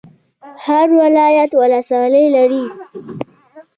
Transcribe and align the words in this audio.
هر 0.65 0.87
ولایت 1.01 1.51
ولسوالۍ 1.61 2.25
لري 2.35 2.65